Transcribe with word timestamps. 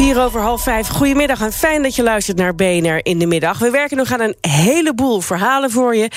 Vier 0.00 0.20
over 0.20 0.40
half 0.40 0.62
vijf. 0.62 0.88
Goedemiddag 0.88 1.40
en 1.40 1.52
fijn 1.52 1.82
dat 1.82 1.94
je 1.94 2.02
luistert 2.02 2.36
naar 2.36 2.54
BNR 2.54 3.00
in 3.02 3.18
de 3.18 3.26
middag. 3.26 3.58
We 3.58 3.70
werken 3.70 3.96
nog 3.96 4.12
aan 4.12 4.20
een 4.20 4.36
heleboel 4.40 5.20
verhalen 5.20 5.70
voor 5.70 5.96
je. 5.96 6.10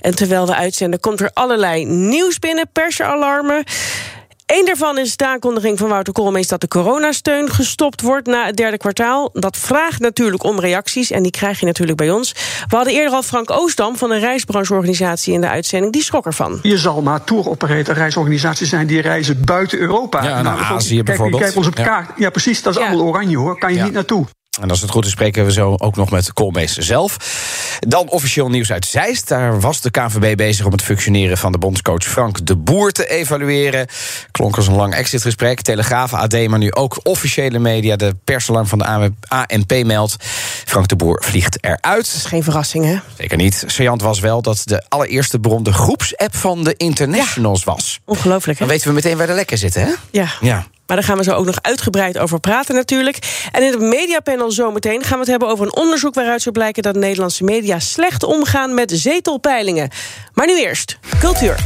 En 0.00 0.14
terwijl 0.14 0.46
we 0.46 0.54
uitzenden 0.54 1.00
komt 1.00 1.20
er 1.20 1.30
allerlei 1.32 1.84
nieuws 1.84 2.38
binnen, 2.38 2.68
persalarmen. 2.72 3.64
Eén 4.54 4.64
daarvan 4.64 4.98
is 4.98 5.16
de 5.16 5.26
aankondiging 5.26 5.78
van 5.78 5.88
Wouter 5.88 6.12
Koolmees... 6.12 6.48
dat 6.48 6.60
de 6.60 6.68
coronasteun 6.68 7.50
gestopt 7.50 8.00
wordt 8.00 8.26
na 8.26 8.46
het 8.46 8.56
derde 8.56 8.76
kwartaal. 8.76 9.30
Dat 9.32 9.56
vraagt 9.56 10.00
natuurlijk 10.00 10.42
om 10.44 10.60
reacties 10.60 11.10
en 11.10 11.22
die 11.22 11.32
krijg 11.32 11.60
je 11.60 11.66
natuurlijk 11.66 11.98
bij 11.98 12.10
ons. 12.10 12.32
We 12.68 12.76
hadden 12.76 12.94
eerder 12.94 13.14
al 13.14 13.22
Frank 13.22 13.50
Oostdam 13.50 13.96
van 13.96 14.10
een 14.10 14.20
reisbrancheorganisatie 14.20 15.34
in 15.34 15.40
de 15.40 15.48
uitzending. 15.48 15.92
Die 15.92 16.02
schrok 16.02 16.26
ervan. 16.26 16.58
Je 16.62 16.78
zal 16.78 17.02
maar 17.02 17.24
tour 17.24 17.48
operator 17.48 17.94
reisorganisatie 17.94 18.66
zijn 18.66 18.86
die 18.86 19.00
reizen 19.00 19.44
buiten 19.44 19.78
Europa. 19.78 20.22
Ja, 20.24 20.42
naar 20.42 20.56
Nou, 20.56 20.74
Azië 20.74 20.94
kijk, 20.94 21.04
bijvoorbeeld. 21.06 21.42
Kijk 21.42 21.56
ons 21.56 21.66
op 21.66 21.76
de 21.76 21.82
Ja. 21.82 21.88
kaart. 21.88 22.10
Ja, 22.16 22.30
precies. 22.30 22.62
Dat 22.62 22.74
is 22.74 22.80
Ja. 22.80 22.86
allemaal 22.88 23.06
oranje 23.06 23.36
hoor. 23.36 23.58
Kan 23.58 23.70
je 23.70 23.76
Ja. 23.76 23.84
niet 23.84 23.92
naartoe. 23.92 24.26
En 24.60 24.70
als 24.70 24.80
het 24.80 24.90
goed 24.90 25.04
is, 25.04 25.10
spreken 25.10 25.44
we 25.44 25.52
zo 25.52 25.74
ook 25.78 25.96
nog 25.96 26.10
met 26.10 26.32
Koolmees 26.32 26.76
zelf. 26.76 27.16
Dan 27.80 28.08
officieel 28.08 28.48
nieuws 28.48 28.72
uit 28.72 28.86
Zeist. 28.86 29.28
Daar 29.28 29.60
was 29.60 29.80
de 29.80 29.90
KNVB 29.90 30.36
bezig 30.36 30.66
om 30.66 30.72
het 30.72 30.82
functioneren 30.82 31.38
van 31.38 31.52
de 31.52 31.58
bondscoach 31.58 32.04
Frank 32.04 32.46
de 32.46 32.56
Boer 32.56 32.90
te 32.92 33.08
evalueren. 33.08 33.86
Klonk 34.30 34.56
als 34.56 34.66
een 34.66 34.74
lang 34.74 34.94
exitgesprek. 34.94 35.60
Telegraaf, 35.60 36.14
AD, 36.14 36.46
maar 36.48 36.58
nu 36.58 36.72
ook 36.72 37.00
officiële 37.02 37.58
media. 37.58 37.96
De 37.96 38.16
persalarm 38.24 38.66
van 38.66 38.78
de 38.78 39.12
ANP 39.28 39.84
meldt. 39.84 40.16
Frank 40.64 40.88
de 40.88 40.96
Boer 40.96 41.22
vliegt 41.24 41.64
eruit. 41.64 42.06
Dat 42.06 42.14
is 42.14 42.24
geen 42.24 42.42
verrassing, 42.42 42.84
hè? 42.84 42.96
Zeker 43.18 43.36
niet. 43.36 43.64
Saillant 43.66 44.02
was 44.02 44.20
wel 44.20 44.42
dat 44.42 44.62
de 44.64 44.82
allereerste 44.88 45.38
bron 45.38 45.62
de 45.62 45.72
groepsapp 45.72 46.36
van 46.36 46.64
de 46.64 46.74
internationals 46.76 47.64
was. 47.64 48.00
Ongelooflijk, 48.04 48.58
hè? 48.58 48.64
Dan 48.64 48.74
weten 48.74 48.88
we 48.88 48.94
meteen 48.94 49.16
waar 49.16 49.26
de 49.26 49.32
lekken 49.32 49.58
zitten, 49.58 49.82
hè? 49.82 49.92
Ja. 50.10 50.28
Ja. 50.40 50.66
Maar 50.92 51.00
daar 51.00 51.10
gaan 51.10 51.24
we 51.24 51.30
zo 51.30 51.36
ook 51.36 51.44
nog 51.44 51.58
uitgebreid 51.62 52.18
over 52.18 52.40
praten 52.40 52.74
natuurlijk. 52.74 53.18
En 53.52 53.62
in 53.62 53.70
het 53.70 53.80
mediapanel 53.80 54.50
zometeen 54.50 55.02
gaan 55.02 55.12
we 55.12 55.18
het 55.18 55.28
hebben 55.28 55.48
over 55.48 55.66
een 55.66 55.76
onderzoek... 55.76 56.14
waaruit 56.14 56.42
zou 56.42 56.54
blijken 56.54 56.82
dat 56.82 56.94
Nederlandse 56.94 57.44
media 57.44 57.78
slecht 57.78 58.22
omgaan 58.22 58.74
met 58.74 58.90
zetelpeilingen. 58.94 59.90
Maar 60.34 60.46
nu 60.46 60.60
eerst, 60.60 60.98
cultuur. 61.18 61.56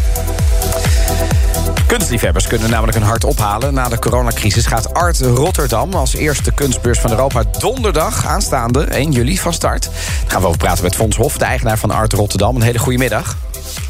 Kunstliefhebbers 1.87 2.47
kunnen 2.47 2.71
namelijk 2.71 2.97
een 2.97 3.03
hart 3.03 3.25
ophalen. 3.25 3.75
Na 3.75 3.89
de 3.89 3.99
coronacrisis 3.99 4.67
gaat 4.67 4.95
Art 4.95 5.21
Rotterdam 5.21 5.95
als 5.95 6.15
eerste 6.15 6.53
kunstbeurs 6.53 6.99
van 6.99 7.11
Europa 7.11 7.45
donderdag 7.59 8.27
aanstaande 8.27 8.85
1 8.85 9.13
juli 9.13 9.39
van 9.39 9.53
start. 9.53 9.83
Daar 9.83 10.31
gaan 10.31 10.41
we 10.41 10.47
over 10.47 10.59
praten 10.59 10.85
met 10.85 10.95
Fons 10.95 11.17
Hof, 11.17 11.39
de 11.39 11.45
eigenaar 11.45 11.79
van 11.79 11.91
Art 11.91 12.13
Rotterdam. 12.13 12.57
Een 12.57 12.63
hele 12.63 12.79
goede 12.79 12.99
middag. 12.99 13.37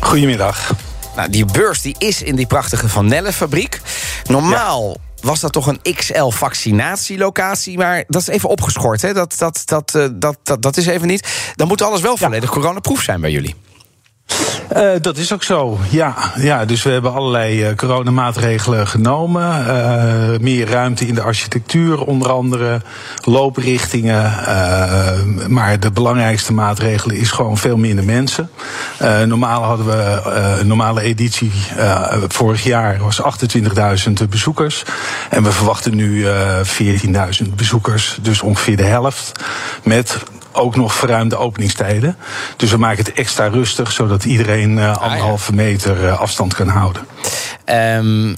Goedemiddag. 0.01 0.71
Nou, 1.17 1.31
die 1.31 1.45
beurs 1.45 1.83
die 1.83 1.95
is 1.99 2.23
in 2.23 2.37
die 2.37 2.47
prachtige 2.47 2.89
Van 2.89 3.07
Nelle 3.07 3.33
fabriek. 3.33 3.81
Normaal 4.27 4.97
was 5.27 5.41
dat 5.41 5.53
toch 5.53 5.67
een 5.67 5.95
XL-vaccinatielocatie, 5.95 7.77
maar 7.77 8.05
dat 8.07 8.21
is 8.21 8.29
even 8.29 8.49
opgeschort. 8.49 9.03
Hè? 9.03 9.13
Dat, 9.13 9.35
dat, 9.39 9.63
dat, 9.65 9.95
eh, 9.95 10.09
dat, 10.13 10.39
dat, 10.43 10.63
dat 10.63 10.77
is 10.77 10.87
even 10.87 11.07
niet. 11.07 11.53
Dan 11.55 11.69
moet 11.69 11.83
alles 11.83 12.01
wel 12.01 12.17
volledig 12.17 12.51
coronaproof 12.51 13.01
zijn 13.03 13.21
bij 13.21 13.31
jullie. 13.31 13.55
Eh, 14.69 14.91
dat 15.01 15.17
is 15.17 15.33
ook 15.33 15.43
zo. 15.43 15.79
Ja, 15.91 16.15
ja, 16.37 16.65
dus 16.65 16.83
we 16.83 16.91
hebben 16.91 17.13
allerlei 17.13 17.65
eh, 17.65 17.75
coronamaatregelen 17.75 18.87
genomen. 18.87 19.67
Eh, 19.69 20.39
meer 20.41 20.69
ruimte 20.69 21.07
in 21.07 21.15
de 21.15 21.23
architectuur, 21.23 22.01
onder 22.01 22.31
andere 22.31 22.81
looprichtingen. 23.25 24.33
maar 25.49 25.81
de 25.81 25.91
belangrijkste 25.91 26.53
maatregel 26.53 27.11
is 27.11 27.31
gewoon 27.31 27.59
veel 27.59 27.77
minder 27.77 28.05
mensen. 28.05 28.51
Normaal 29.27 29.63
hadden 29.63 29.87
we 29.87 30.21
een 30.61 30.67
normale 30.67 31.03
editie 31.03 31.53
vorig 32.29 32.65
jaar 32.65 32.99
was 32.99 33.23
28.000 33.23 34.13
bezoekers. 34.31 34.83
En 35.31 35.43
we 35.43 35.53
verwachten 35.53 35.97
nu 35.97 36.27
eh 36.29 36.61
14.000 36.65 37.55
bezoekers, 37.55 38.19
dus 38.23 38.43
ongeveer 38.43 38.77
de 38.77 38.85
helft. 38.85 39.33
Met 39.83 40.19
ook 40.57 40.77
nog 40.77 40.95
verruimde 40.95 41.37
openingstijden. 41.37 42.17
Dus 42.57 42.71
we 42.71 42.77
maken 42.77 43.05
het 43.05 43.13
extra 43.13 43.47
rustig, 43.47 43.93
zodat 43.93 44.25
iedereen 44.25 44.79
eh, 44.79 44.97
anderhalve 44.97 45.53
meter 45.53 46.07
eh, 46.07 46.21
afstand 46.21 46.55
kan 46.55 46.69
houden. 46.69 47.07
Ehm, 47.65 48.35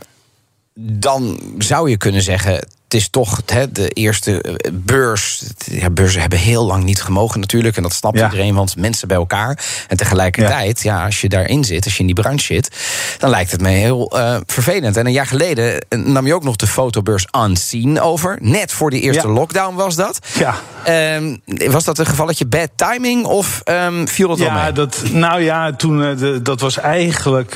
dan 0.75 1.41
zou 1.59 1.91
je 1.91 1.97
kunnen 1.97 2.23
zeggen. 2.23 2.67
Het 2.89 3.01
is 3.01 3.09
toch 3.09 3.41
hè, 3.47 3.73
de 3.73 3.89
eerste 3.89 4.43
eh, 4.43 4.55
beurs. 4.73 5.43
Ja, 5.65 5.91
beurzen 5.91 6.21
hebben 6.21 6.39
heel 6.39 6.65
lang 6.65 6.85
niet 6.85 7.03
gemogen 7.03 7.41
natuurlijk. 7.41 7.77
En 7.77 7.83
dat 7.83 7.93
snapt 7.93 8.19
Ja. 8.19 8.25
iedereen, 8.25 8.55
want 8.55 8.77
mensen 8.77 9.09
bij 9.09 9.17
elkaar. 9.17 9.59
En 9.89 9.97
tegelijkertijd, 9.97 10.83
ja. 10.83 11.05
als 11.05 11.21
je 11.21 11.29
daarin 11.29 11.65
zit, 11.65 11.85
als 11.85 11.95
je 11.95 12.01
in 12.01 12.07
die 12.07 12.15
branche 12.15 12.45
zit... 12.45 12.77
dan 13.19 13.31
lijkt 13.31 13.51
het 13.51 13.61
me 13.61 13.69
heel 13.69 14.11
eh, 14.19 14.37
vervelend. 14.47 14.97
En 14.97 15.07
een 15.07 15.13
jaar 15.13 15.27
geleden 15.27 15.81
eh, 15.89 15.99
nam 15.99 16.27
je 16.27 16.35
ook 16.35 16.45
nog 16.45 16.57
de 16.57 16.67
fotobeurs 16.67 17.27
Unseen 17.47 18.01
over. 18.01 18.39
Net 18.41 18.73
voor 18.73 18.91
die 18.91 19.01
eerste 19.01 19.29
lockdown 19.29 19.75
was 19.75 19.95
dat. 19.95 20.19
Ja. 20.39 20.55
Ehm, 20.85 21.37
was 21.71 21.85
dat 21.85 21.99
een 21.99 22.07
gevalletje 22.07 22.47
bad 22.47 22.71
timing 22.77 23.25
of 23.25 23.61
ehm, 23.65 24.07
viel 24.07 24.29
dat 24.29 24.39
wel 24.39 24.47
Ja, 24.47 24.63
mee? 24.63 24.73
dat, 24.73 25.03
nou 25.13 25.41
ja, 25.41 25.73
toen, 25.73 26.17
de, 26.17 26.43
dat 26.43 26.61
was 26.61 26.79
eigenlijk 26.79 27.51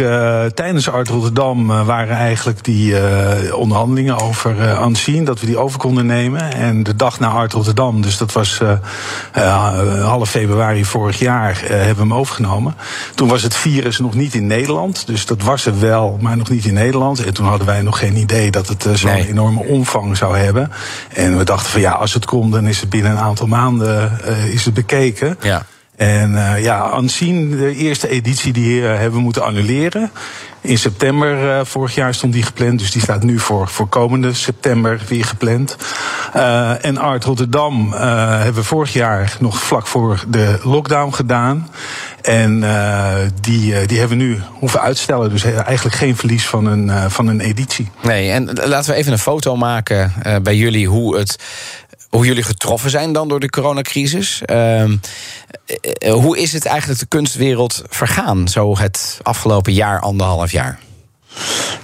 tijdens 0.55 0.89
Art 0.89 1.09
Rotterdam 1.09 1.67
waren 1.67 2.17
eigenlijk 2.17 2.65
die 2.65 2.95
onderhandelingen 3.55 4.19
over 4.19 4.61
eh 4.61 4.81
Dat 5.25 5.41
we 5.41 5.47
die 5.47 5.59
over 5.59 5.79
konden 5.79 6.07
nemen. 6.07 6.53
En 6.53 6.83
de 6.83 6.97
dag 6.97 7.21
na 7.21 7.29
Art 7.29 7.53
Rotterdam, 7.53 8.03
dus 8.03 8.17
dat 8.19 8.33
was 8.33 8.61
eh, 8.61 8.73
eh, 9.33 10.05
half 10.05 10.31
februari 10.31 10.85
vorig 10.85 11.19
jaar, 11.19 11.63
eh, 11.63 11.69
hebben 11.69 11.95
we 11.95 12.01
hem 12.01 12.15
overgenomen. 12.15 12.75
Toen 13.15 13.29
was 13.29 13.43
het 13.43 13.57
virus 13.57 13.99
nog 13.99 14.15
niet 14.15 14.35
in 14.35 14.47
Nederland, 14.47 15.07
dus 15.07 15.27
dat 15.27 15.43
was 15.43 15.67
er 15.67 15.81
wel, 15.81 16.19
maar 16.21 16.37
nog 16.37 16.51
niet 16.51 16.65
in 16.65 16.75
Nederland. 16.75 17.25
En 17.25 17.35
toen 17.35 17.47
hadden 17.47 17.67
wij 17.67 17.83
nog 17.83 17.99
geen 17.99 18.17
idee 18.17 18.51
dat 18.51 18.69
het 18.69 18.87
zo'n 18.95 19.11
Nee. 19.11 19.29
enorme 19.29 19.61
omvang 19.63 20.17
zou 20.17 20.39
hebben. 20.39 20.71
En 21.09 21.39
we 21.39 21.45
dachten 21.45 21.71
van 21.71 21.81
ja, 21.81 21.93
als 21.93 22.15
het 22.15 22.25
komt, 22.25 22.53
dan 22.53 22.67
is 22.67 22.81
het 22.81 22.91
binnen 22.91 23.11
een 23.13 23.19
aantal 23.19 23.47
maanden 23.47 24.11
is 24.53 24.65
het 24.65 24.75
bekeken. 24.75 25.37
Ja. 25.41 25.67
En 26.03 26.37
eh, 26.37 26.63
ja, 26.63 26.99
Unseen, 26.99 27.51
de 27.51 27.75
eerste 27.75 28.09
editie, 28.09 28.53
die 28.53 28.83
eh, 28.83 28.89
hebben 28.89 29.13
we 29.13 29.21
moeten 29.21 29.45
annuleren. 29.45 30.11
In 30.61 30.79
september 30.79 31.51
eh, 31.51 31.65
vorig 31.65 31.95
jaar 31.95 32.15
stond 32.15 32.33
die 32.33 32.43
gepland. 32.43 32.79
Dus 32.79 32.91
die 32.91 33.03
staat 33.03 33.23
nu 33.23 33.39
voor, 33.39 33.69
voor 33.69 33.89
komende 33.89 34.35
september 34.35 35.03
weer 35.09 35.25
gepland. 35.25 35.77
En 36.81 36.99
Art 36.99 37.25
Rotterdam 37.25 37.93
hebben 37.93 38.55
we 38.55 38.65
vorig 38.65 38.93
jaar 38.93 39.37
nog 39.41 39.63
vlak 39.63 39.87
voor 39.87 40.25
de 40.29 40.59
lockdown 40.63 41.13
gedaan. 41.13 41.69
En 42.23 42.61
die, 43.41 43.87
die 43.87 43.99
hebben 43.99 44.19
we 44.19 44.25
nu 44.25 44.41
hoeven 44.59 44.81
uitstellen. 44.81 45.31
Dus 45.31 45.45
eigenlijk 45.45 45.97
geen 45.97 46.17
verlies 46.17 46.47
van 46.47 46.67
een, 46.67 47.11
van 47.11 47.27
een 47.27 47.41
editie. 47.41 47.91
Nee, 48.03 48.31
en 48.31 48.53
laten 48.53 48.91
we 48.91 48.97
even 48.97 49.13
een 49.13 49.19
foto 49.19 49.57
maken 49.57 50.13
bij 50.43 50.57
jullie 50.57 50.89
hoe 50.89 51.17
het. 51.17 51.39
Hoe 52.17 52.27
jullie 52.27 52.43
getroffen 52.43 52.91
zijn 52.91 53.13
dan 53.13 53.29
door 53.29 53.41
de 53.41 53.51
coronacrisis. 53.51 54.43
Ehm, 54.45 54.97
eh, 55.67 55.77
eh, 55.99 56.13
hoe 56.13 56.39
is 56.39 56.53
het 56.53 56.67
eigenlijk 56.67 57.01
de 57.01 57.07
kunstwereld 57.07 57.83
vergaan, 57.89 58.49
zo 58.49 58.79
het 58.79 59.21
afgelopen 59.23 59.73
jaar, 59.73 60.01
anderhalf 60.01 60.53
jaar? 60.53 60.79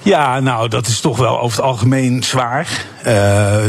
Ja, 0.02 0.40
nou, 0.40 0.68
dat 0.68 0.86
is 0.86 1.00
toch 1.00 1.16
wel 1.16 1.40
over 1.40 1.56
het 1.56 1.66
algemeen 1.66 2.22
zwaar. 2.22 2.84
Eh, 2.98 3.04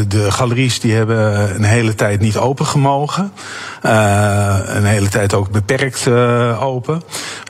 de 0.08 0.26
galeries 0.30 0.80
die 0.80 0.92
hebben 0.92 1.54
een 1.54 1.64
hele 1.64 1.94
tijd 1.94 2.20
niet 2.20 2.36
open 2.36 2.66
gemogen. 2.66 3.32
Eh, 3.80 4.58
een 4.64 4.84
hele 4.84 5.08
tijd 5.08 5.34
ook 5.34 5.50
beperkt 5.50 6.06
eh, 6.06 6.62
open. 6.62 7.02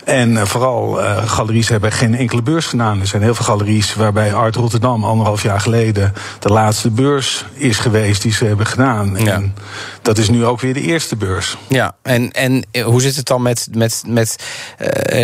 En 0.04 0.36
eh, 0.36 0.44
vooral 0.44 0.98
galeries 1.26 1.68
hebben 1.68 1.92
geen 1.92 2.14
enkele 2.14 2.42
beurs 2.42 2.66
gedaan. 2.66 3.00
Er 3.00 3.06
zijn 3.06 3.22
heel 3.22 3.34
veel 3.34 3.44
galeries 3.44 3.94
waarbij 3.94 4.34
Art 4.34 4.56
Rotterdam 4.56 5.04
anderhalf 5.04 5.42
jaar 5.42 5.60
geleden 5.60 6.12
de 6.38 6.48
laatste 6.48 6.90
beurs 6.90 7.44
is 7.52 7.78
geweest 7.78 8.22
die 8.22 8.32
ze 8.32 8.44
hebben 8.44 8.66
gedaan. 8.66 9.14
Ja. 9.16 9.32
En 9.32 9.54
dat 10.02 10.18
is 10.18 10.28
nu 10.28 10.44
ook 10.44 10.60
weer 10.60 10.74
de 10.74 10.80
eerste 10.80 11.16
beurs. 11.16 11.56
Ja, 11.68 11.94
en, 12.02 12.30
en 12.32 12.64
hoe 12.84 13.00
zit 13.00 13.16
het 13.16 13.26
dan 13.26 13.42
met. 13.42 13.68
met, 13.72 14.02
met 14.06 14.44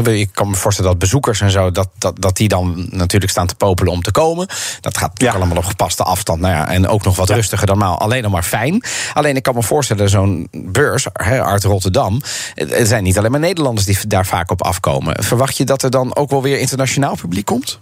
ik 0.04 0.30
kan 0.32 0.48
me 0.48 0.54
voorstellen 0.54 0.90
dat 0.90 1.00
bezoekers 1.00 1.40
en 1.40 1.50
zo. 1.50 1.70
Dat, 1.70 1.88
dat, 1.98 2.20
dat 2.22 2.36
die 2.36 2.48
dan 2.48 2.86
natuurlijk 2.90 3.32
staan 3.32 3.46
te 3.46 3.54
popelen 3.54 3.92
om 3.92 4.02
te 4.02 4.10
komen. 4.10 4.46
Dat 4.80 4.96
gaat 4.96 5.08
natuurlijk 5.08 5.38
Ja. 5.38 5.44
allemaal 5.44 5.62
op 5.62 5.64
gepaste 5.64 6.02
afstand. 6.02 6.40
Nou 6.40 6.54
ja, 6.54 6.68
en 6.68 6.88
ook 6.88 7.04
nog 7.04 7.16
wat 7.16 7.30
rustiger 7.30 7.66
dan 7.66 7.76
normaal. 7.78 7.98
Alleen 8.00 8.22
nog 8.22 8.32
maar 8.32 8.42
fijn. 8.42 8.82
Alleen 9.14 9.36
ik 9.36 9.42
kan 9.42 9.54
me 9.54 9.62
voorstellen, 9.62 10.08
zo'n 10.08 10.48
beurs, 10.50 10.95
Art 11.40 11.64
Rotterdam. 11.64 12.20
eh, 12.54 12.80
Er 12.80 12.86
zijn 12.86 13.02
niet 13.02 13.18
alleen 13.18 13.30
maar 13.30 13.40
Nederlanders 13.40 13.86
die 13.86 13.98
daar 14.06 14.26
vaak 14.26 14.50
op 14.50 14.62
afkomen. 14.62 15.24
Verwacht 15.24 15.56
je 15.56 15.64
dat 15.64 15.82
er 15.82 15.90
dan 15.90 16.16
ook 16.16 16.30
wel 16.30 16.42
weer 16.42 16.58
internationaal 16.58 17.16
publiek 17.16 17.44
komt? 17.46 17.78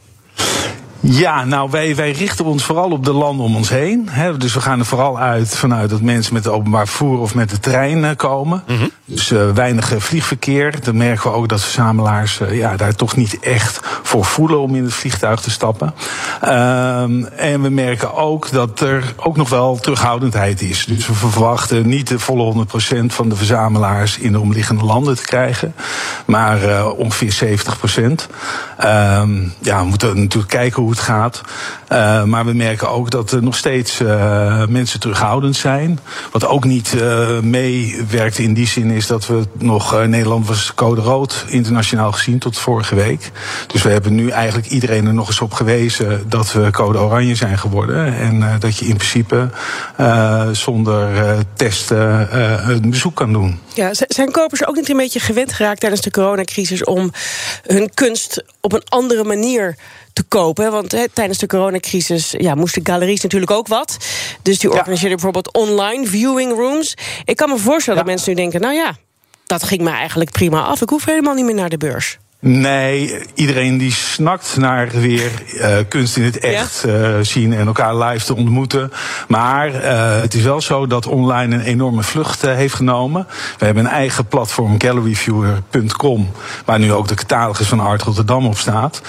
Ja, 1.06 1.44
nou, 1.44 1.70
wij, 1.70 1.96
wij 1.96 2.10
richten 2.10 2.44
ons 2.44 2.64
vooral 2.64 2.90
op 2.90 3.04
de 3.04 3.12
landen 3.12 3.44
om 3.44 3.56
ons 3.56 3.68
heen. 3.68 4.08
Hè. 4.10 4.36
Dus 4.36 4.54
we 4.54 4.60
gaan 4.60 4.78
er 4.78 4.84
vooral 4.84 5.18
uit 5.18 5.56
vanuit 5.56 5.90
dat 5.90 6.00
mensen 6.00 6.34
met 6.34 6.44
het 6.44 6.52
openbaar 6.52 6.88
vervoer 6.88 7.18
of 7.18 7.34
met 7.34 7.50
de 7.50 7.60
trein 7.60 8.04
eh, 8.04 8.16
komen. 8.16 8.62
Mhm. 8.66 8.86
Dus 9.04 9.30
uh, 9.30 9.50
weinig 9.50 9.92
vliegverkeer. 9.98 10.74
Dan 10.82 10.96
merken 10.96 11.30
we 11.30 11.36
ook 11.36 11.48
dat 11.48 11.62
verzamelaars 11.62 12.40
uh, 12.40 12.56
ja, 12.56 12.76
daar 12.76 12.94
toch 12.94 13.16
niet 13.16 13.38
echt 13.40 13.80
voor 14.02 14.24
voelen 14.24 14.58
om 14.58 14.74
in 14.74 14.84
het 14.84 14.94
vliegtuig 14.94 15.40
te 15.40 15.50
stappen. 15.50 15.94
Um, 16.44 17.24
en 17.26 17.62
we 17.62 17.68
merken 17.68 18.14
ook 18.14 18.50
dat 18.50 18.80
er 18.80 19.14
ook 19.16 19.36
nog 19.36 19.48
wel 19.48 19.76
terughoudendheid 19.76 20.62
is. 20.62 20.84
Dus 20.84 21.06
we 21.06 21.14
verwachten 21.14 21.88
niet 21.88 22.08
de 22.08 22.18
volle 22.18 22.66
100% 23.02 23.06
van 23.06 23.28
de 23.28 23.36
verzamelaars 23.36 24.18
in 24.18 24.32
de 24.32 24.40
omliggende 24.40 24.84
landen 24.84 25.16
te 25.16 25.24
krijgen. 25.24 25.74
Maar 26.24 26.86
ongeveer 26.90 27.58
70%. 27.98 28.00
Um, 28.84 29.52
ja, 29.60 29.78
we 29.78 29.86
moeten 29.88 30.20
natuurlijk 30.20 30.52
kijken 30.52 30.82
hoe 30.82 30.93
het 30.94 31.04
gaat. 31.04 31.40
Uh, 31.92 32.24
maar 32.24 32.44
we 32.44 32.52
merken 32.52 32.90
ook 32.90 33.10
dat 33.10 33.32
er 33.32 33.42
nog 33.42 33.56
steeds 33.56 34.00
uh, 34.00 34.66
mensen 34.66 35.00
terughoudend 35.00 35.56
zijn. 35.56 35.98
Wat 36.32 36.46
ook 36.46 36.64
niet 36.64 36.94
uh, 36.94 37.40
meewerkt 37.40 38.38
in 38.38 38.54
die 38.54 38.66
zin 38.66 38.90
is 38.90 39.06
dat 39.06 39.26
we 39.26 39.46
nog. 39.52 40.06
Nederland 40.06 40.46
was 40.46 40.74
code 40.74 41.00
rood 41.00 41.44
internationaal 41.48 42.12
gezien 42.12 42.38
tot 42.38 42.58
vorige 42.58 42.94
week. 42.94 43.30
Dus 43.66 43.82
we 43.82 43.90
hebben 43.90 44.14
nu 44.14 44.28
eigenlijk 44.28 44.68
iedereen 44.68 45.06
er 45.06 45.14
nog 45.14 45.26
eens 45.26 45.40
op 45.40 45.52
gewezen 45.52 46.24
dat 46.28 46.52
we 46.52 46.70
code 46.70 46.98
oranje 46.98 47.34
zijn 47.34 47.58
geworden. 47.58 48.16
En 48.16 48.58
dat 48.58 48.78
je 48.78 48.86
in 48.86 48.96
principe 48.96 49.50
zonder 50.52 51.08
testen 51.54 52.28
een 52.70 52.90
bezoek 52.90 53.14
kan 53.14 53.32
doen. 53.32 53.60
Ja, 53.74 53.90
zijn 53.92 54.30
kopers 54.30 54.66
ook 54.66 54.76
niet 54.76 54.88
een 54.88 54.96
beetje 54.96 55.20
gewend 55.20 55.52
geraakt 55.52 55.80
tijdens 55.80 56.02
de 56.02 56.10
coronacrisis 56.10 56.84
om 56.84 57.10
hun 57.66 57.90
kunst 57.94 58.44
op 58.60 58.72
een 58.72 58.84
andere 58.88 59.24
manier 59.24 59.76
te 60.14 60.22
kopen. 60.22 60.70
Want 60.70 60.96
tijdens 61.12 61.38
de 61.38 61.46
coronacrisis 61.46 62.34
ja, 62.38 62.54
moesten 62.54 62.86
galeries 62.86 63.20
natuurlijk 63.20 63.50
ook 63.50 63.66
wat. 63.66 63.96
Dus 64.42 64.58
die 64.58 64.70
organiseerden 64.70 65.18
ja. 65.18 65.24
bijvoorbeeld 65.24 65.52
online 65.52 66.06
viewing 66.06 66.52
rooms. 66.52 66.94
Ik 67.24 67.36
kan 67.36 67.48
me 67.48 67.58
voorstellen 67.58 68.00
ja. 68.00 68.06
dat 68.06 68.14
mensen 68.14 68.34
nu 68.34 68.36
denken... 68.36 68.60
nou 68.60 68.74
ja, 68.74 68.94
dat 69.46 69.62
ging 69.62 69.82
me 69.82 69.90
eigenlijk 69.90 70.30
prima 70.30 70.62
af. 70.62 70.82
Ik 70.82 70.88
hoef 70.88 71.04
helemaal 71.04 71.34
niet 71.34 71.44
meer 71.44 71.54
naar 71.54 71.68
de 71.68 71.78
beurs. 71.78 72.18
Nee, 72.46 73.22
iedereen 73.34 73.78
die 73.78 73.92
snakt 73.92 74.56
naar 74.56 74.88
weer 74.90 75.30
uh, 75.54 75.76
kunst 75.88 76.16
in 76.16 76.22
het 76.22 76.38
echt 76.38 76.84
uh, 76.86 77.18
zien 77.20 77.52
en 77.52 77.66
elkaar 77.66 77.96
live 77.96 78.24
te 78.24 78.34
ontmoeten. 78.34 78.92
Maar 79.28 79.68
uh, 79.68 80.20
het 80.20 80.34
is 80.34 80.42
wel 80.42 80.60
zo 80.60 80.86
dat 80.86 81.06
online 81.06 81.54
een 81.54 81.60
enorme 81.60 82.02
vlucht 82.02 82.42
heeft 82.42 82.74
genomen. 82.74 83.26
We 83.58 83.64
hebben 83.64 83.84
een 83.84 83.90
eigen 83.90 84.26
platform, 84.26 84.80
galleryviewer.com, 84.80 86.30
waar 86.64 86.78
nu 86.78 86.92
ook 86.92 87.08
de 87.08 87.14
catalogus 87.14 87.66
van 87.66 87.80
Art 87.80 88.02
Rotterdam 88.02 88.46
op 88.46 88.58
staat. 88.58 89.00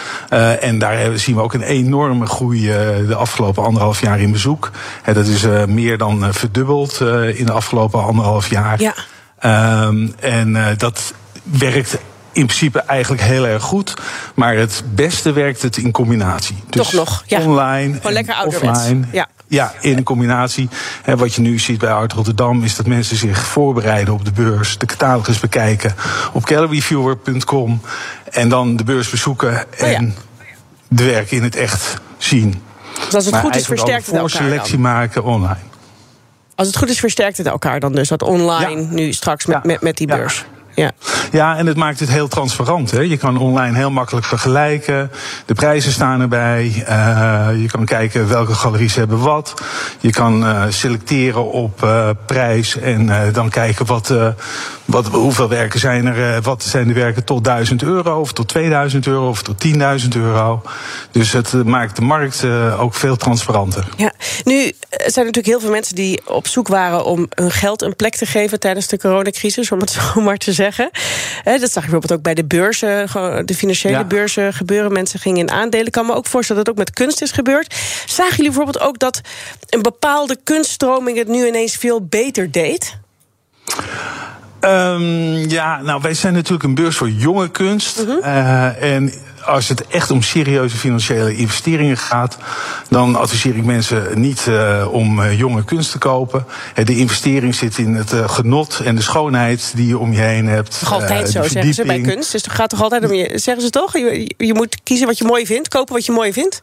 en 0.60 0.80
daar 0.80 1.20
zien 1.20 1.36
we 1.36 1.42
ook 1.42 1.54
een 1.54 1.62
enorme 1.62 2.26
groei 2.26 2.62
de 3.08 3.16
afgelopen 3.16 3.64
anderhalf 3.64 4.02
jaar 4.02 4.20
in 4.20 4.32
bezoek. 4.32 4.72
dat 5.14 5.26
is 5.26 5.46
meer 5.68 5.98
dan 5.98 6.34
verdubbeld 6.34 7.00
in 7.34 7.46
de 7.46 7.52
afgelopen 7.52 8.04
anderhalf 8.04 8.50
jaar. 8.50 8.82
Ja. 8.82 8.94
Um, 9.88 10.14
en 10.20 10.76
dat 10.78 11.14
werkt 11.44 11.98
in 12.36 12.46
principe 12.46 12.80
eigenlijk 12.80 13.22
heel 13.22 13.48
erg 13.48 13.64
goed. 13.64 13.94
Maar 14.36 14.56
het 14.56 14.84
beste 14.94 15.32
werkt 15.32 15.62
het 15.62 15.78
in 15.78 15.92
combinatie. 15.92 16.64
Dus 16.70 16.82
Toch 16.82 16.94
nog, 16.94 17.24
ja. 17.26 17.42
online 17.42 17.96
Gewoon 17.96 18.14
lekker 18.14 18.36
en 18.36 18.46
offline. 18.46 19.06
Ja. 19.12 19.28
Ja, 19.48 19.74
in 19.82 20.04
combinatie. 20.04 20.70
En 21.04 21.18
wat 21.18 21.34
je 21.34 21.42
nu 21.42 21.60
ziet 21.60 21.80
bij 21.80 21.92
Art 21.92 22.14
Rotterdam 22.14 22.64
is 22.64 22.76
dat 22.76 22.86
mensen 22.86 23.18
zich 23.18 23.38
voorbereiden 23.40 24.14
op 24.14 24.26
de 24.26 24.32
beurs, 24.32 24.78
de 24.78 24.86
catalogus 24.86 25.40
bekijken 25.40 25.96
op 26.34 26.46
galleryviewer.com 26.46 27.82
en 28.32 28.50
dan 28.50 28.76
de 28.76 28.84
beurs 28.84 29.10
bezoeken 29.10 29.78
en 29.78 29.86
oh 29.86 29.92
ja. 29.92 30.48
de 30.88 31.04
werken 31.04 31.38
in 31.38 31.44
het 31.44 31.56
echt 31.56 31.94
zien. 32.18 32.62
Dus 33.06 33.14
als 33.14 33.24
het 33.26 33.34
maar 33.34 33.44
goed 33.44 33.56
is, 33.56 33.66
versterkt 33.66 34.06
het 34.06 34.16
elkaar 34.16 34.30
selectie 34.30 34.72
dan. 34.72 34.82
maken 34.82 35.24
online. 35.24 35.58
Als 36.56 36.68
het 36.68 36.78
goed 36.78 36.90
is, 36.90 37.00
versterkt 37.00 37.38
het 37.38 37.48
elkaar 37.48 37.80
dan 37.80 37.92
dus. 37.92 38.08
Dat 38.08 38.22
online 38.24 38.82
ja. 38.82 38.88
nu 38.90 39.14
straks 39.14 39.46
met, 39.46 39.56
Ja. 39.56 39.62
met, 39.66 39.82
met 39.82 39.98
die 39.98 40.08
Ja. 40.08 40.16
beurs. 40.16 40.46
Ja. 40.76 40.92
Ja, 41.32 41.58
en 41.58 41.66
het 41.66 41.78
maakt 41.78 42.00
het 42.00 42.10
heel 42.10 42.28
transparant. 42.28 42.92
Hè? 42.92 43.00
Je 43.00 43.18
kan 43.18 43.38
online 43.38 43.78
heel 43.78 43.92
makkelijk 43.92 44.26
vergelijken. 44.26 45.12
De 45.46 45.54
prijzen 45.54 45.92
staan 45.92 46.22
erbij. 46.22 46.66
Uh, 46.66 47.50
je 47.62 47.68
kan 47.68 47.86
kijken 47.86 48.28
welke 48.28 48.54
galeries 48.54 48.96
hebben 48.96 49.20
wat. 49.20 49.54
Je 50.00 50.12
kan 50.12 50.44
uh, 50.44 50.64
selecteren 50.70 51.52
op 51.52 51.84
uh, 51.84 52.10
prijs 52.26 52.78
en 52.78 53.32
dan 53.34 53.50
kijken 53.50 53.86
wat, 53.86 54.14
wat, 54.86 55.08
hoeveel 55.08 55.50
werken 55.50 55.80
zijn 55.80 56.06
er. 56.06 56.42
Wat 56.42 56.64
zijn 56.64 56.88
de 56.88 56.94
werken 56.94 57.24
tot 57.24 57.44
1000 57.44 57.84
euro 57.84 58.20
of 58.20 58.34
tot 58.34 58.48
2000 58.48 59.08
euro 59.08 59.30
of 59.30 59.42
tot 59.42 59.66
10.000 59.66 60.08
euro. 60.16 60.62
Dus 61.12 61.32
het 61.32 61.54
maakt 61.54 61.96
de 61.96 62.02
markt 62.02 62.46
ook 62.80 62.94
veel 62.94 63.16
transparanter. 63.16 63.88
Ja, 63.98 64.14
nu 64.44 64.64
eh, 64.64 64.72
zijn 64.90 65.26
er 65.26 65.32
natuurlijk 65.32 65.46
heel 65.46 65.60
veel 65.60 65.70
mensen 65.70 65.96
die 65.96 66.22
op 66.26 66.48
zoek 66.48 66.68
waren 66.68 67.06
om 67.06 67.28
hun 67.30 67.52
geld 67.52 67.82
een 67.82 67.96
plek 67.96 68.16
te 68.16 68.26
geven 68.26 68.60
tijdens 68.60 68.88
de 68.88 68.98
coronacrisis, 68.98 69.72
om 69.72 69.80
het 69.80 69.90
zo 69.90 70.22
maar 70.22 70.38
te 70.38 70.54
zeggen. 70.54 70.65
Hè, 70.74 71.58
dat 71.58 71.72
zag 71.72 71.84
je 71.84 71.90
bijvoorbeeld 71.90 72.12
ook 72.12 72.22
bij 72.22 72.34
de 72.34 72.46
beurzen, 72.46 73.08
de 73.46 73.56
financiële 73.56 73.98
Ja. 73.98 74.04
beurzen 74.04 74.54
gebeuren. 74.54 74.92
Mensen 74.92 75.20
gingen 75.20 75.40
in 75.40 75.52
aandelen. 75.52 75.86
Ik 75.86 75.92
kan 75.92 76.06
me 76.06 76.14
ook 76.14 76.28
voorstellen 76.28 76.64
dat 76.64 76.74
het 76.74 76.82
ook 76.82 76.88
met 76.88 76.98
kunst 77.06 77.22
is 77.22 77.32
gebeurd. 77.32 77.76
Zagen 78.06 78.36
jullie 78.36 78.52
bijvoorbeeld 78.52 78.80
ook 78.80 79.00
dat 79.00 79.22
een 79.70 79.82
bepaalde 79.82 80.38
kunststroming 80.44 81.18
het 81.18 81.28
nu 81.28 81.48
ineens 81.48 81.76
veel 81.76 82.06
beter 82.06 82.52
deed? 82.52 82.98
Um, 84.62 85.50
ja, 85.50 85.82
nou, 85.82 86.02
wij 86.02 86.14
zijn 86.14 86.34
natuurlijk 86.34 86.64
een 86.64 86.76
beurs 86.76 86.98
voor 86.98 87.10
jonge 87.10 87.50
kunst. 87.52 88.00
Uh 88.00 88.08
-huh. 88.08 88.26
uh, 88.26 88.94
en 88.96 89.14
als 89.46 89.68
het 89.68 89.88
echt 89.88 90.12
om 90.12 90.22
serieuze 90.22 90.78
financiële 90.78 91.36
investeringen 91.36 91.98
gaat, 91.98 92.38
dan 92.90 93.16
adviseer 93.16 93.56
ik 93.56 93.66
mensen 93.66 94.22
niet 94.22 94.46
uh, 94.50 94.88
om 94.92 95.20
uh, 95.20 95.38
jonge 95.38 95.64
kunst 95.64 95.92
te 95.92 95.98
kopen. 95.98 96.46
De 96.84 96.98
investering 96.98 97.56
zit 97.56 97.78
in 97.78 97.94
het 97.94 98.14
genot 98.26 98.80
en 98.84 98.96
de 98.96 99.02
schoonheid 99.02 99.72
die 99.76 99.88
je 99.88 99.98
om 99.98 100.14
je 100.14 100.22
heen 100.22 100.48
hebt. 100.48 100.80
Toch 100.80 100.94
altijd 100.94 101.30
zo, 101.30 101.44
zeggen 101.44 101.74
ze 101.74 101.86
bij 101.86 102.02
kunst. 102.02 102.32
Dus 102.32 102.42
het 102.42 102.52
gaat 102.52 102.70
toch 102.70 102.82
altijd 102.82 103.06
om 103.06 103.14
je, 103.14 103.32
zeggen 103.40 103.64
ze 103.64 103.70
toch? 103.70 103.94
Je, 103.94 104.34
je 104.38 104.54
moet 104.54 104.78
kiezen 104.84 105.08
wat 105.08 105.18
je 105.18 105.26
mooi 105.26 105.46
vindt, 105.46 105.68
kopen 105.68 105.94
wat 105.94 106.06
je 106.06 106.12
mooi 106.12 106.34
vindt. 106.34 106.62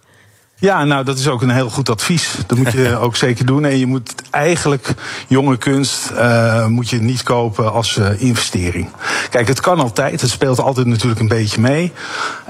Ja, 0.63 0.85
nou, 0.85 1.05
dat 1.05 1.19
is 1.19 1.29
ook 1.29 1.43
een 1.43 1.51
heel 1.51 1.71
goed 1.71 1.91
advies. 1.91 2.35
Dat 2.47 2.59
moet 2.59 2.73
je 2.73 2.97
ook 3.05 3.17
zeker 3.17 3.47
doen. 3.47 3.65
En 3.65 3.79
je 3.79 3.87
moet 3.87 4.15
eigenlijk 4.31 4.95
jonge 5.29 5.57
kunst 5.57 6.11
uh, 6.11 6.67
moet 6.67 6.91
je 6.91 7.01
niet 7.01 7.23
kopen 7.23 7.73
als 7.73 7.97
uh, 7.97 8.21
investering. 8.21 8.89
Kijk, 9.31 9.49
het 9.49 9.61
kan 9.61 9.81
altijd. 9.81 10.21
Het 10.21 10.31
speelt 10.31 10.61
altijd 10.61 10.87
natuurlijk 10.87 11.21
een 11.21 11.29
beetje 11.29 11.61
mee. 11.61 11.93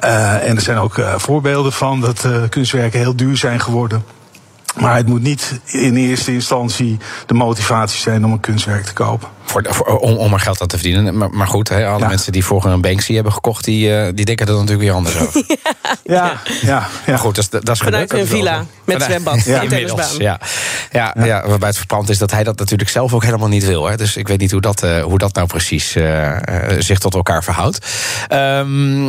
Uh, 0.05 0.49
en 0.49 0.57
er 0.57 0.63
zijn 0.63 0.79
ook 0.79 1.01
voorbeelden 1.17 1.73
van 1.73 2.01
dat 2.01 2.27
kunstwerken 2.49 2.99
heel 2.99 3.17
duur 3.17 3.37
zijn 3.37 3.61
geworden. 3.61 4.05
Maar 4.81 4.97
het 4.97 5.07
moet 5.07 5.23
niet 5.23 5.61
in 5.65 5.97
eerste 5.97 6.33
instantie 6.33 6.99
de 7.27 7.35
motivatie 7.35 8.01
zijn 8.01 8.25
om 8.25 8.33
een 8.33 8.41
kunstwerk 8.41 8.85
te 8.85 8.93
kopen. 8.93 9.29
Voor, 9.45 9.67
voor, 9.69 9.99
om, 9.99 10.17
om 10.17 10.33
er 10.33 10.41
geld 10.41 10.61
aan 10.61 10.67
te 10.67 10.79
verdienen. 10.79 11.17
Maar, 11.17 11.31
maar 11.31 11.47
goed, 11.47 11.69
hè, 11.69 11.87
alle 11.87 11.99
ja. 11.99 12.09
mensen 12.09 12.33
die 12.33 12.45
vroeger 12.45 12.71
een 12.71 12.81
Banksy 12.81 13.15
hebben 13.15 13.33
gekocht, 13.33 13.65
die, 13.65 13.89
uh, 13.89 14.09
die 14.15 14.25
denken 14.25 14.47
er 14.47 14.53
natuurlijk 14.53 14.81
weer 14.81 14.93
anders 14.93 15.19
over. 15.19 15.45
ja, 15.65 15.82
ja, 16.05 16.41
ja, 16.63 16.89
Maar 17.07 17.19
goed, 17.19 17.35
dat 17.35 17.45
is, 17.45 17.51
dat 17.51 17.69
is 17.69 17.81
Vanuit 17.81 18.13
een 18.13 18.27
villa 18.27 18.65
met 18.93 19.03
zwembad 19.03 19.45
ja. 19.45 19.63
Ja. 19.63 20.41
Ja, 20.93 21.15
ja. 21.19 21.25
Ja, 21.25 21.49
waarbij 21.49 21.69
het 21.69 21.77
verpand 21.77 22.09
is 22.09 22.19
dat 22.19 22.31
hij 22.31 22.45
dat 22.45 22.59
natuurlijk 22.59 22.91
zelf 22.91 23.15
ook 23.15 23.25
helemaal 23.25 23.49
niet 23.49 23.67
wil. 23.67 23.87
Hè. 23.87 23.97
Dus 23.97 24.17
ik 24.17 24.29
weet 24.29 24.39
niet 24.39 24.51
hoe 24.51 24.61
dat, 24.61 24.85
uh, 24.85 25.03
hoe 25.03 25.19
dat 25.19 25.35
nou 25.35 25.47
precies 25.47 25.97
uh, 25.97 26.05
uh, 26.05 26.37
zich 26.79 26.99
tot 26.99 27.15
elkaar 27.15 27.45
verhoudt. 27.45 27.87
Um, 28.33 29.09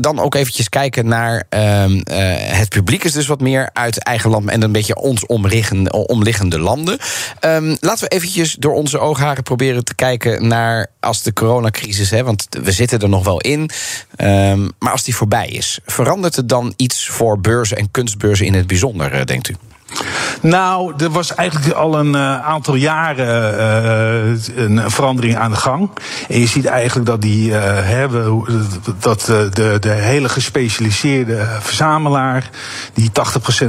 dan 0.00 0.18
ook 0.18 0.34
eventjes 0.34 0.68
kijken 0.68 1.06
naar 1.06 1.44
um, 1.48 2.02
het 2.40 2.68
publiek 2.68 3.04
is 3.04 3.12
dus 3.12 3.26
wat 3.26 3.40
meer 3.40 3.70
uit 3.72 4.02
eigen 4.02 4.30
land 4.30 4.48
en 4.48 4.62
een 4.62 4.72
beetje 4.72 4.96
ons 4.96 5.26
omliggende, 5.26 5.92
omliggende 5.92 6.58
landen. 6.58 6.98
Um, 7.40 7.76
laten 7.80 8.04
we 8.04 8.14
eventjes 8.14 8.54
door 8.58 8.74
onze 8.74 8.98
oogharen 8.98 9.42
proberen 9.42 9.84
te 9.84 9.94
kijken 9.94 10.46
naar 10.46 10.86
als 11.00 11.22
de 11.22 11.32
coronacrisis, 11.32 12.10
hè, 12.10 12.24
want 12.24 12.46
we 12.62 12.72
zitten 12.72 13.00
er 13.00 13.08
nog 13.08 13.24
wel 13.24 13.40
in, 13.40 13.70
um, 14.16 14.70
maar 14.78 14.92
als 14.92 15.04
die 15.04 15.14
voorbij 15.14 15.48
is, 15.48 15.78
verandert 15.86 16.36
het 16.36 16.48
dan 16.48 16.72
iets 16.76 17.08
voor 17.08 17.40
beurzen 17.40 17.76
en 17.76 17.90
kunstbeurzen 17.90 18.46
in 18.46 18.54
het 18.54 18.66
bijzonder, 18.66 18.79
denkt 19.24 19.48
u? 19.48 19.54
Nou, 20.40 20.94
er 20.98 21.10
was 21.10 21.34
eigenlijk 21.34 21.72
al 21.72 21.98
een 21.98 22.14
uh, 22.14 22.46
aantal 22.46 22.74
jaren 22.74 23.54
uh, 24.56 24.64
een 24.64 24.90
verandering 24.90 25.36
aan 25.36 25.50
de 25.50 25.56
gang. 25.56 25.90
En 26.28 26.40
je 26.40 26.46
ziet 26.46 26.64
eigenlijk 26.64 27.06
dat 27.06 27.22
die 27.22 27.50
uh, 27.50 28.04
dat 28.98 29.20
de, 29.54 29.76
de 29.80 29.90
hele 29.90 30.28
gespecialiseerde 30.28 31.46
verzamelaar, 31.60 32.50
die 32.94 33.08
80% 33.08 33.12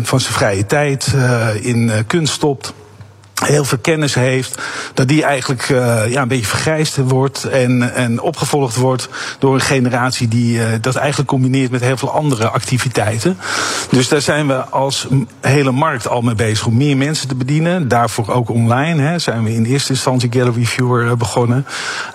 van 0.01 0.19
zijn 0.19 0.33
vrije 0.33 0.65
tijd 0.65 1.15
in 1.61 1.91
kunst 2.07 2.33
stopt. 2.33 2.73
Heel 3.45 3.65
veel 3.65 3.77
kennis 3.77 4.13
heeft, 4.13 4.62
dat 4.93 5.07
die 5.07 5.24
eigenlijk 5.24 5.69
uh, 5.69 6.12
ja, 6.12 6.21
een 6.21 6.27
beetje 6.27 6.45
vergrijsd 6.45 6.98
wordt 6.98 7.43
en, 7.43 7.95
en 7.95 8.21
opgevolgd 8.21 8.75
wordt 8.75 9.10
door 9.39 9.53
een 9.53 9.62
generatie 9.62 10.27
die 10.27 10.57
uh, 10.57 10.65
dat 10.81 10.95
eigenlijk 10.95 11.29
combineert 11.29 11.71
met 11.71 11.81
heel 11.81 11.98
veel 11.98 12.12
andere 12.12 12.50
activiteiten. 12.50 13.38
Dus 13.89 14.07
daar 14.07 14.21
zijn 14.21 14.48
we 14.48 14.63
als 14.63 15.07
hele 15.41 15.71
markt 15.71 16.07
al 16.07 16.21
mee 16.21 16.36
bezig 16.36 16.65
om 16.65 16.77
meer 16.77 16.98
mensen 16.98 17.27
te 17.27 17.36
bedienen. 17.36 17.88
Daarvoor 17.88 18.29
ook 18.29 18.50
online 18.50 19.01
hè, 19.01 19.19
zijn 19.19 19.43
we 19.43 19.53
in 19.53 19.65
eerste 19.65 19.93
instantie 19.93 20.31
Gallery 20.31 20.65
Viewer 20.65 21.05
uh, 21.05 21.13
begonnen. 21.13 21.65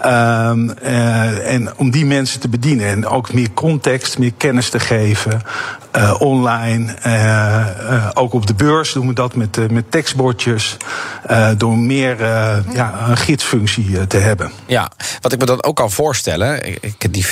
Um, 0.06 0.70
en 0.70 1.70
om 1.76 1.90
die 1.90 2.06
mensen 2.06 2.40
te 2.40 2.48
bedienen 2.48 2.86
en 2.86 3.06
ook 3.06 3.32
meer 3.32 3.52
context, 3.54 4.18
meer 4.18 4.32
kennis 4.36 4.70
te 4.70 4.80
geven. 4.80 5.42
online, 6.18 6.94
ook 8.14 8.32
op 8.32 8.46
de 8.46 8.54
beurs 8.54 8.92
doen 8.92 9.06
we 9.06 9.12
dat 9.12 9.34
met, 9.34 9.70
met 9.70 9.90
tekstbordjes. 9.90 10.76
Uh, 11.30 11.50
door 11.56 11.78
meer 11.78 12.20
uh, 12.20 12.56
ja, 12.72 13.08
een 13.08 13.16
gidsfunctie 13.16 13.88
uh, 13.88 14.02
te 14.02 14.16
hebben. 14.16 14.50
Ja, 14.66 14.90
wat 15.20 15.32
ik 15.32 15.38
me 15.38 15.46
dan 15.46 15.62
ook 15.64 15.76
kan 15.76 15.90
voorstellen, 15.90 16.66
ik, 16.66 16.78
ik 16.82 17.12
die, 17.12 17.26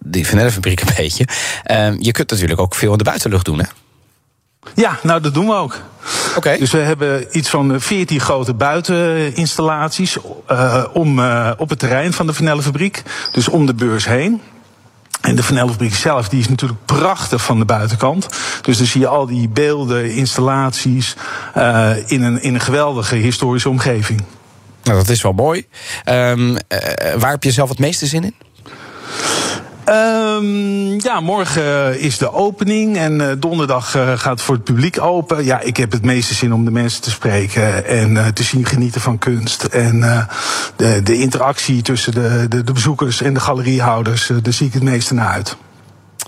die 0.00 0.24
fabriek 0.24 0.80
een 0.80 0.94
beetje. 0.96 1.26
Ehm, 1.64 1.96
je 1.98 2.12
kunt 2.12 2.30
natuurlijk 2.30 2.60
ook 2.60 2.74
veel 2.74 2.92
in 2.92 2.98
de 2.98 3.04
buitenlucht 3.04 3.44
doen, 3.44 3.58
hè? 3.58 3.64
Ja, 4.74 4.98
nou 5.02 5.20
dat 5.20 5.34
doen 5.34 5.46
we 5.46 5.54
ook. 5.54 5.80
Okay. 6.36 6.58
Dus 6.58 6.70
we 6.70 6.78
hebben 6.78 7.26
iets 7.30 7.48
van 7.48 7.80
14 7.80 8.20
grote 8.20 8.54
buiteninstallaties 8.54 10.16
om, 10.92 11.20
op 11.56 11.68
het 11.68 11.78
terrein 11.78 12.12
van 12.12 12.26
de 12.26 12.32
Vanellenfabriek. 12.32 13.02
Dus 13.32 13.48
om 13.48 13.66
de 13.66 13.74
beurs 13.74 14.04
heen. 14.04 14.40
En 15.22 15.36
de 15.36 15.42
Vanellenfabriek 15.42 15.94
zelf 15.94 16.28
die 16.28 16.40
is 16.40 16.48
natuurlijk 16.48 16.84
prachtig 16.84 17.42
van 17.42 17.58
de 17.58 17.64
buitenkant. 17.64 18.26
Dus 18.62 18.78
dan 18.78 18.86
zie 18.86 19.00
je 19.00 19.06
al 19.06 19.26
die 19.26 19.48
beelden, 19.48 20.10
installaties 20.10 21.16
uh, 21.56 21.90
in, 22.06 22.22
een, 22.22 22.42
in 22.42 22.54
een 22.54 22.60
geweldige 22.60 23.14
historische 23.14 23.68
omgeving. 23.68 24.22
Nou, 24.82 24.98
dat 24.98 25.08
is 25.08 25.22
wel 25.22 25.32
mooi. 25.32 25.66
Um, 26.08 26.50
uh, 26.50 26.56
waar 27.18 27.30
heb 27.30 27.42
je 27.42 27.50
zelf 27.50 27.68
het 27.68 27.78
meeste 27.78 28.06
zin 28.06 28.24
in? 28.24 28.34
Um, 29.88 31.00
ja, 31.00 31.20
morgen 31.20 32.00
is 32.00 32.18
de 32.18 32.32
opening 32.32 32.96
en 32.96 33.20
uh, 33.20 33.32
donderdag 33.38 33.94
uh, 33.94 34.18
gaat 34.18 34.32
het 34.32 34.42
voor 34.42 34.54
het 34.54 34.64
publiek 34.64 35.00
open. 35.00 35.44
Ja, 35.44 35.60
ik 35.60 35.76
heb 35.76 35.92
het 35.92 36.04
meeste 36.04 36.34
zin 36.34 36.52
om 36.52 36.64
de 36.64 36.70
mensen 36.70 37.02
te 37.02 37.10
spreken 37.10 37.86
en 37.86 38.34
te 38.34 38.42
zien 38.42 38.66
genieten 38.66 39.00
van 39.00 39.18
kunst. 39.18 39.64
En 39.64 40.00
de, 40.76 41.02
de 41.02 41.18
interactie 41.18 41.82
tussen 41.82 42.12
de, 42.12 42.46
de, 42.48 42.64
de, 42.64 42.72
bezoekers 42.72 43.20
en 43.20 43.34
de 43.34 43.40
galeriehouders, 43.40 44.30
daar 44.42 44.52
zie 44.52 44.66
ik 44.66 44.72
het 44.72 44.82
meeste 44.82 45.14
naar 45.14 45.28
uit. 45.28 45.56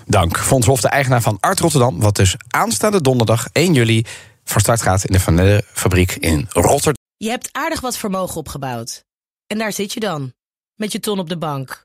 Dank. 0.05 0.37
Fons 0.37 0.65
Hof, 0.65 0.81
de 0.81 0.87
eigenaar 0.87 1.21
van 1.21 1.37
Art 1.39 1.59
Rotterdam, 1.59 1.99
wat 1.99 2.15
dus 2.15 2.35
aanstaande 2.47 3.01
donderdag 3.01 3.47
1 3.51 3.73
juli 3.73 4.05
van 4.43 4.61
start 4.61 4.81
gaat 4.81 5.05
in 5.05 5.13
de 5.13 5.19
Van 5.19 5.61
fabriek 5.73 6.15
in 6.15 6.45
Rotterdam. 6.49 7.03
Je 7.17 7.29
hebt 7.29 7.49
aardig 7.51 7.81
wat 7.81 7.97
vermogen 7.97 8.35
opgebouwd. 8.35 9.03
En 9.47 9.57
daar 9.57 9.73
zit 9.73 9.93
je 9.93 9.99
dan, 9.99 10.33
met 10.75 10.91
je 10.91 10.99
ton 10.99 11.19
op 11.19 11.29
de 11.29 11.37
bank. 11.37 11.84